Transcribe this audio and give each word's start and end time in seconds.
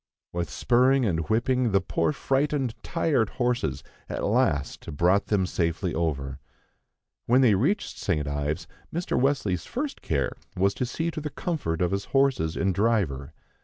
With 0.33 0.49
spurring 0.49 1.05
and 1.05 1.29
whipping, 1.29 1.73
the 1.73 1.79
poor 1.79 2.11
frightened, 2.11 2.73
tired 2.81 3.29
horses 3.37 3.83
at 4.09 4.23
last 4.23 4.97
brought 4.97 5.27
them 5.27 5.45
safely 5.45 5.93
over. 5.93 6.39
When 7.27 7.41
they 7.41 7.53
reached 7.53 7.99
St. 7.99 8.27
Ives, 8.27 8.65
Mr. 8.91 9.15
Wesley's 9.15 9.67
first 9.67 10.01
care 10.01 10.33
was 10.57 10.73
to 10.73 10.87
see 10.87 11.11
to 11.11 11.21
the 11.21 11.29
comfort 11.29 11.83
of 11.83 11.91
his 11.91 12.05
horses 12.05 12.57
and 12.57 12.73
driver. 12.73 13.31